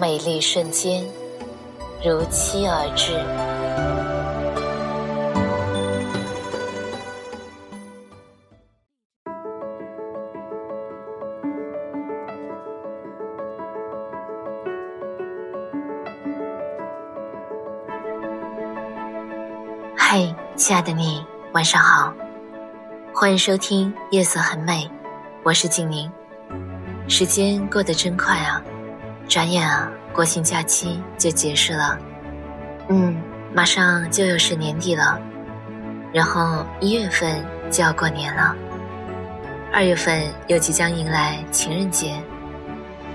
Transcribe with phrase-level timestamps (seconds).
[0.00, 1.04] 美丽瞬间
[2.02, 3.12] 如期而至。
[19.98, 22.10] 嘿，亲爱的你，晚上好，
[23.12, 24.86] 欢迎收听《夜色很美》，
[25.42, 26.10] 我是静宁。
[27.06, 28.62] 时间过得真快啊，
[29.30, 31.96] 转眼啊，国庆假期就结束了。
[32.88, 33.16] 嗯，
[33.54, 35.20] 马上就又是年底了，
[36.12, 38.56] 然后一月份就要过年了，
[39.72, 42.20] 二月份又即将迎来情人节。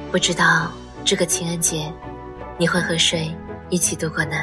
[0.10, 0.72] 不知道
[1.04, 1.92] 这个情人节，
[2.58, 3.36] 你会和谁
[3.70, 4.38] 一起度过呢？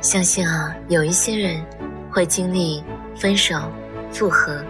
[0.00, 1.62] 相信啊，有一些人
[2.10, 2.82] 会经历
[3.14, 3.60] 分手、
[4.10, 4.64] 复合、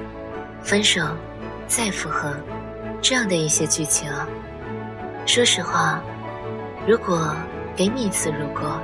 [0.65, 1.01] 分手、
[1.69, 2.35] 再复合
[3.01, 4.27] 这样的一些剧情啊。
[5.27, 6.03] 说实话，
[6.89, 7.37] 如果
[7.77, 8.81] 给你一次如果，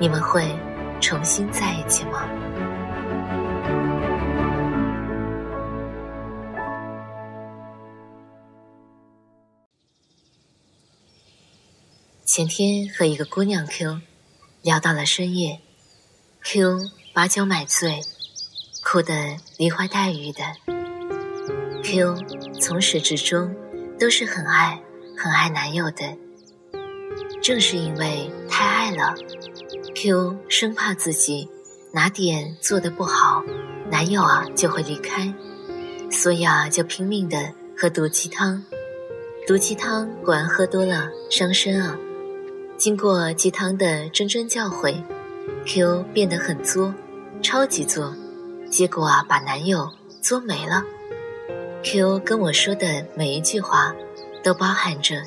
[0.00, 0.50] 你们会
[0.98, 2.26] 重新在一起吗？
[12.24, 14.00] 前天和一个姑娘 Q。
[14.62, 15.60] 聊到了深夜
[16.42, 16.80] ，Q
[17.12, 18.00] 把酒买醉，
[18.82, 20.42] 哭得梨花带雨的。
[21.84, 22.16] Q
[22.58, 23.54] 从始至终
[24.00, 24.80] 都是很爱
[25.16, 26.16] 很爱男友的，
[27.48, 29.14] 正是因为太爱了
[29.94, 31.48] ，Q 生怕自己
[31.92, 33.42] 哪点做的不好，
[33.90, 35.32] 男友啊就会离开，
[36.10, 38.62] 所以啊就拼命的喝毒鸡汤。
[39.46, 41.96] 毒鸡汤果然喝多了伤身啊。
[42.76, 45.02] 经过鸡汤的谆谆教诲
[45.64, 46.92] ，Q 变得很作，
[47.40, 48.14] 超级作，
[48.70, 50.84] 结果啊把男友作没了。
[51.82, 53.94] Q 跟我说的每一句话，
[54.44, 55.22] 都包含着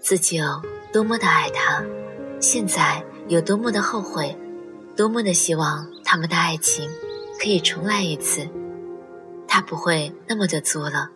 [0.00, 0.62] 自己有
[0.94, 1.82] 多么的爱他，
[2.40, 4.38] 现在有多么的后悔，
[4.96, 6.88] 多么的希望他们的爱情
[7.42, 8.48] 可以重来一次。
[9.48, 11.08] 他不会那么的作了，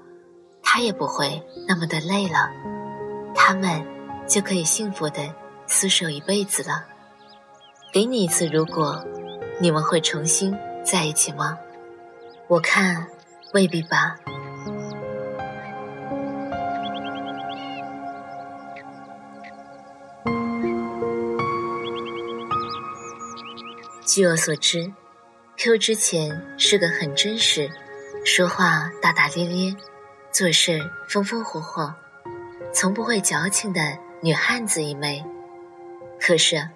[0.65, 2.51] 他也不会那么的累了，
[3.37, 3.87] 他们
[4.27, 5.23] 就可以幸福的。
[5.69, 6.85] 厮守一辈子了，
[7.93, 9.05] 给你一次，如果
[9.61, 11.57] 你们会重新在一起吗？
[12.49, 13.07] 我看
[13.53, 14.17] 未必吧。
[24.19, 24.93] 据我所知
[25.57, 27.71] ，Q 之前是个很真实、
[28.25, 29.77] 说话大大咧咧、
[30.33, 31.95] 做事风风火火、
[32.75, 33.81] 从不会矫情的
[34.21, 35.25] 女汉子一枚。
[36.21, 36.69] 可是，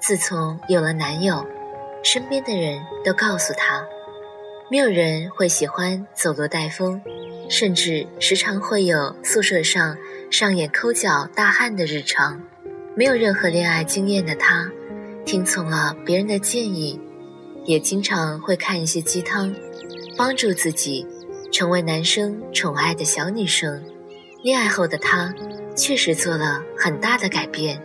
[0.00, 1.46] 自从有了男友，
[2.02, 3.86] 身边的人都告诉她，
[4.68, 7.00] 没有人会喜欢走路带风，
[7.48, 9.96] 甚至时常会有宿舍上
[10.32, 12.42] 上演抠脚大汉的日常。
[12.96, 14.68] 没有任何恋爱经验的她，
[15.28, 16.98] 听从了别人的建议，
[17.66, 19.54] 也经常会看一些鸡汤，
[20.16, 21.06] 帮助自己
[21.52, 23.84] 成为男生宠爱的小女生。
[24.42, 25.30] 恋爱后的她，
[25.76, 27.78] 确实做了很大的改变。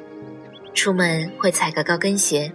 [0.74, 2.50] 出门会踩个高跟鞋，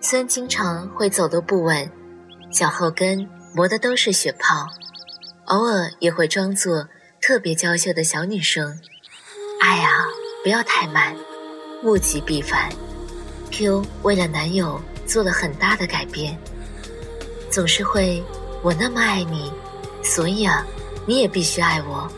[0.00, 1.88] 虽然经常会走得不稳，
[2.50, 3.24] 脚后跟
[3.54, 4.66] 磨的都是血泡，
[5.44, 6.88] 偶尔也会装作
[7.22, 8.80] 特别娇羞的小女生。
[9.60, 10.08] 爱啊，
[10.42, 11.14] 不要太慢，
[11.84, 12.68] 物极必反。
[13.50, 16.38] Q 为了男友做了很大的改变，
[17.50, 18.22] 总是会
[18.62, 19.52] 我那么爱你，
[20.02, 20.66] 所以啊，
[21.06, 22.10] 你也必须爱我。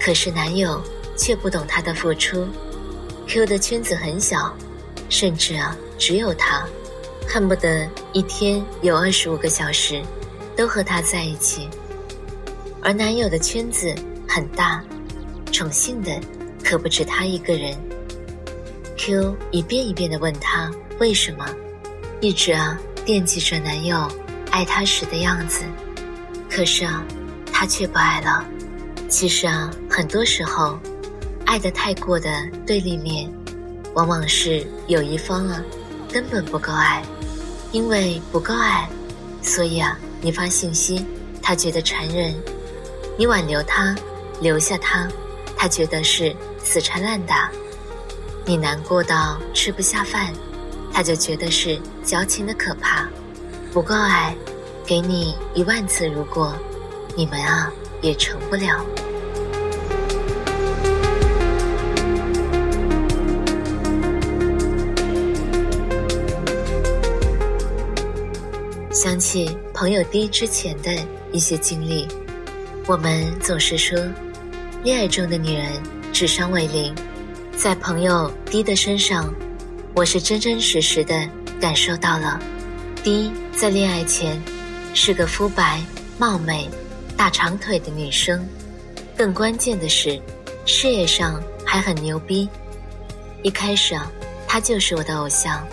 [0.00, 0.80] 可是男友
[1.16, 2.46] 却不懂她的付出。
[3.26, 4.54] Q 的圈子很小。
[5.10, 6.66] 甚至啊，只有他，
[7.28, 10.02] 恨不得一天有二十五个小时，
[10.56, 11.68] 都和他在一起。
[12.82, 13.94] 而男友的圈子
[14.26, 14.82] 很大，
[15.52, 16.18] 宠幸的
[16.64, 17.78] 可不止他一个人。
[19.04, 21.46] Q 一遍一遍的问他为什么，
[22.22, 24.10] 一直啊惦记着男友
[24.50, 25.62] 爱他时的样子。
[26.48, 27.04] 可是啊，
[27.52, 28.42] 他却不爱了。
[29.10, 30.78] 其实啊，很多时候，
[31.44, 32.30] 爱的太过的
[32.66, 33.30] 对立面。
[33.92, 35.62] 往往是有一方啊，
[36.10, 37.04] 根本不够爱，
[37.72, 38.88] 因为不够爱，
[39.42, 41.04] 所以啊，你发信息，
[41.42, 42.32] 他觉得残忍；
[43.18, 43.94] 你挽留他，
[44.40, 45.06] 留下他，
[45.58, 46.34] 他觉得是
[46.64, 47.52] 死缠烂打。
[48.46, 50.30] 你难过到吃不下饭，
[50.92, 53.08] 他就觉得是矫情的可怕。
[53.72, 54.36] 不够爱，
[54.84, 56.54] 给你一万次如果，
[57.16, 58.84] 你们啊也成不了。
[68.92, 70.94] 想起朋友 D 之前的
[71.32, 72.06] 一些经历，
[72.86, 73.98] 我们总是说，
[74.82, 75.72] 恋爱中的女人
[76.12, 76.94] 智商为零。
[77.56, 79.32] 在朋友 D 的身上，
[79.94, 81.28] 我是真真实实的
[81.60, 82.38] 感受到了。
[83.02, 84.40] D 在恋爱前
[84.92, 85.80] 是个肤白
[86.18, 86.68] 貌美、
[87.16, 88.46] 大长腿的女生，
[89.16, 90.20] 更关键的是，
[90.66, 92.48] 事业上还很牛逼。
[93.42, 94.10] 一开始啊，
[94.46, 95.66] 她就是我的偶像。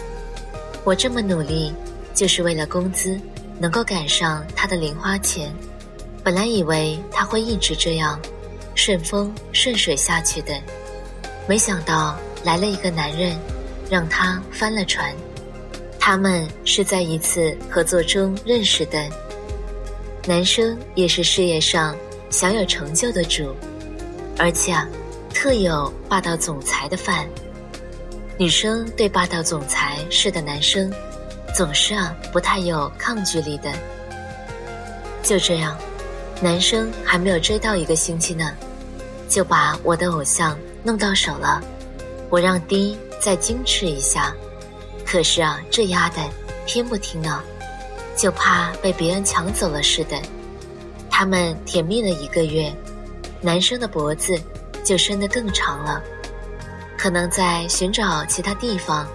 [0.84, 1.74] 我这么努力。
[2.14, 3.18] 就是为了工资
[3.58, 5.52] 能够赶上她的零花钱，
[6.22, 8.20] 本来以为她会一直这样
[8.76, 10.54] 顺风顺水下去的，
[11.48, 13.38] 没想到来了一个男人，
[13.90, 15.14] 让他翻了船。
[16.00, 19.08] 他们是在一次合作中认识的，
[20.26, 21.96] 男生也是事业上
[22.30, 23.56] 小有成就的主，
[24.38, 24.88] 而且啊，
[25.34, 27.28] 特有霸道总裁的范。
[28.38, 30.92] 女生对霸道总裁是的男生。
[31.54, 33.70] 总是啊，不太有抗拒力的。
[35.22, 35.78] 就这样，
[36.42, 38.54] 男生还没有追到一个星期呢，
[39.28, 41.62] 就把我的偶像弄到手了。
[42.30, 44.34] 我让 D 再矜持一下，
[45.06, 46.18] 可是啊，这丫的
[46.66, 47.42] 偏不听呢，
[48.16, 50.18] 就怕被别人抢走了似的。
[51.10, 52.74] 他们甜蜜了一个月，
[53.42, 54.34] 男生的脖子
[54.84, 56.02] 就伸得更长了，
[56.98, 59.08] 可能在寻找其他地方。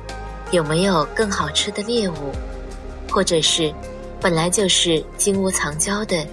[0.52, 2.30] 有没有更好吃的猎物，
[3.10, 3.74] 或者是
[4.20, 6.24] 本来就是金屋藏娇的？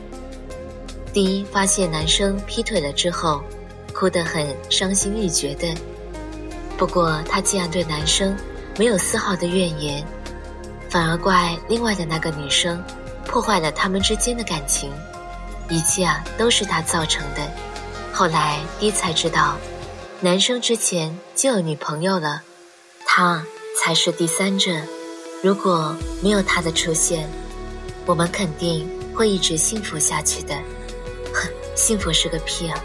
[1.11, 3.41] 第一发现男生劈腿了之后，
[3.93, 5.73] 哭得很伤心欲绝的。
[6.77, 8.35] 不过他既然对男生
[8.77, 10.05] 没有丝毫的怨言，
[10.89, 12.83] 反而怪另外的那个女生
[13.25, 14.91] 破坏了他们之间的感情，
[15.69, 17.49] 一切啊都是他造成的。
[18.11, 19.57] 后来一才知道，
[20.19, 22.41] 男生之前就有女朋友了，
[23.05, 23.43] 他。
[23.75, 24.71] 才是第三者。
[25.41, 27.27] 如果没有他的出现，
[28.05, 30.55] 我们肯定会一直幸福下去的。
[31.33, 32.79] 哼，幸福是个屁啊！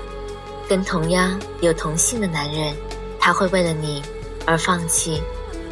[0.69, 2.75] 跟同样有同性的男人，
[3.19, 4.03] 他会为了你
[4.45, 5.23] 而放弃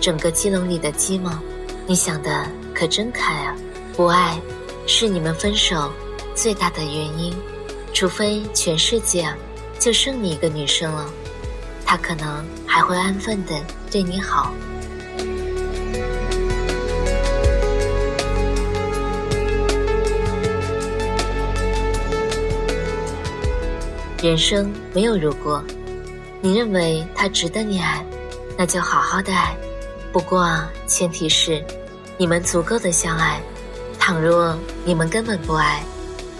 [0.00, 1.42] 整个鸡笼里的鸡吗？
[1.86, 3.54] 你想的可真开啊！
[3.94, 4.40] 不爱
[4.86, 5.92] 是你们分手
[6.34, 7.34] 最大的原因，
[7.92, 9.28] 除非全世界
[9.78, 11.10] 就剩你一个女生了，
[11.84, 13.54] 他可能还会安分的
[13.90, 14.52] 对你好。
[24.26, 25.62] 人生没有如果，
[26.40, 28.04] 你认为他值得你爱，
[28.58, 29.56] 那就好好的爱。
[30.12, 30.44] 不过，
[30.88, 31.64] 前提是
[32.18, 33.40] 你们足够的相爱。
[34.00, 35.80] 倘若你们根本不爱，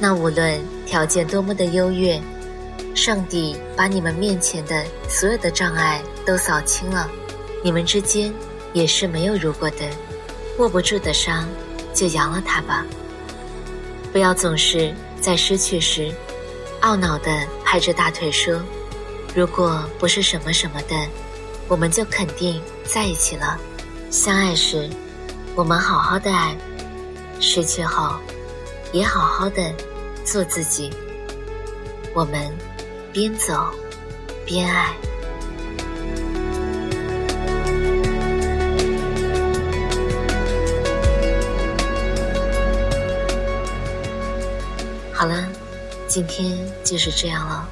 [0.01, 2.21] 那无论条件多么的优越，
[2.93, 7.09] 上帝把你们面前的所有的障碍都扫清了，
[7.63, 8.35] 你们之间
[8.73, 9.89] 也是没有如果的。
[10.59, 11.47] 握不住的伤，
[11.95, 12.85] 就扬了它吧。
[14.13, 16.13] 不要总是在失去时。
[16.87, 18.63] 懊恼地拍着大腿说
[19.35, 20.95] ：“如果不是什么什么的，
[21.67, 23.59] 我们就肯定在一起了。
[24.09, 24.89] 相爱时，
[25.57, 26.55] 我们好好的爱；
[27.41, 28.15] 失去后，
[28.93, 29.75] 也好好的
[30.25, 30.93] 做自己。
[32.15, 32.57] 我们
[33.13, 33.69] 边走
[34.45, 34.95] 边爱。”
[45.13, 45.49] 好了。
[46.17, 47.69] 今天就是这样了。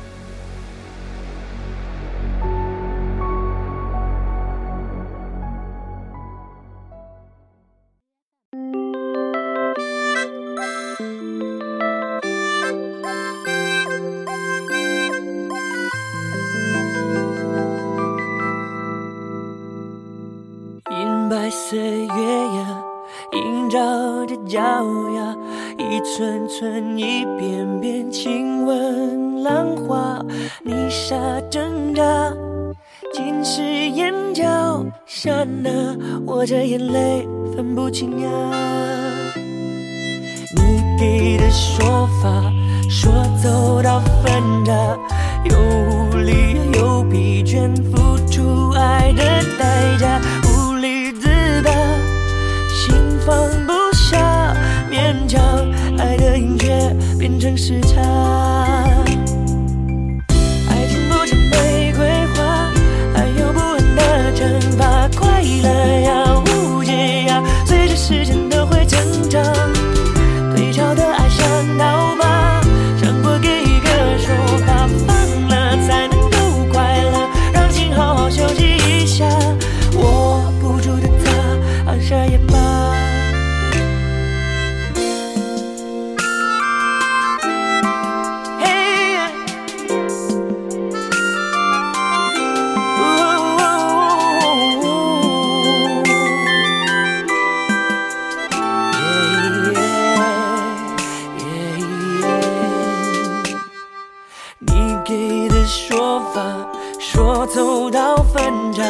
[31.65, 32.03] 挣扎，
[33.15, 35.31] 浸湿眼角，刹
[35.63, 38.53] 那，我这眼泪分不清啊。
[40.55, 42.53] 你给的说法，
[42.91, 43.11] 说
[43.43, 44.73] 走到分岔，
[45.45, 49.23] 又无力又疲倦，付出爱的
[49.59, 51.31] 代价，无力自
[51.63, 51.71] 拔，
[52.69, 52.95] 心
[53.25, 53.35] 放
[53.67, 54.55] 不下，
[54.91, 55.41] 勉强。
[55.97, 58.03] 爱的音乐变成时差，
[105.05, 106.43] 给的说法，
[106.99, 108.43] 说走到分
[108.73, 108.83] 岔，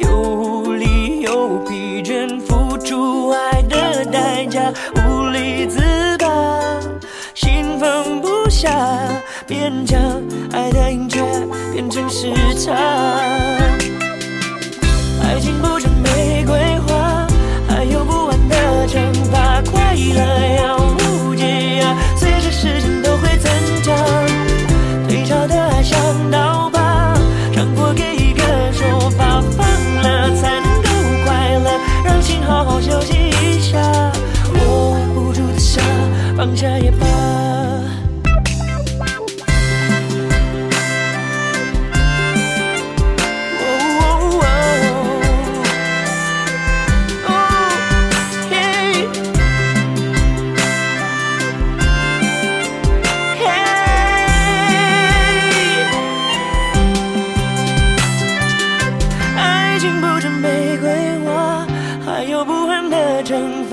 [0.00, 5.80] 又无力又疲倦，付出爱的代价，无力自
[6.18, 6.28] 拔，
[7.34, 8.70] 心放不下，
[9.46, 10.00] 勉强
[10.52, 11.22] 爱的瘾缺
[11.72, 13.45] 变成时差。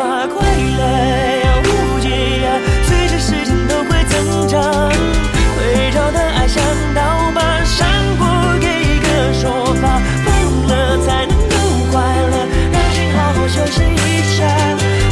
[0.03, 0.27] 惩罚。
[0.27, 0.83] 快乐
[1.45, 2.09] 要无解
[2.43, 4.61] 呀，随着时间都会增长。
[5.55, 6.61] 退潮的爱像
[6.93, 7.01] 刀
[7.33, 8.27] 疤，伤过
[8.59, 10.27] 给一个说法，放
[10.67, 11.55] 了才能够
[11.91, 12.35] 快乐，
[12.71, 14.45] 让心好好休息一下。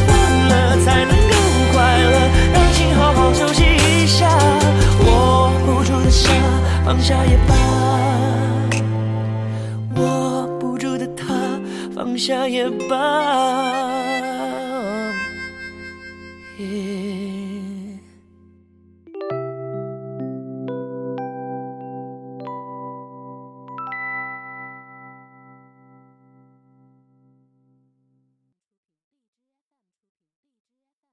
[0.08, 0.10] 放
[0.50, 1.36] 了才能够
[1.74, 2.16] 快乐，
[2.54, 4.28] 让心好好休息一下。
[5.06, 6.30] 握不住的沙，
[6.86, 7.56] 放下也罢。
[9.96, 11.34] 握不住的他，
[11.96, 13.91] 放下也罢。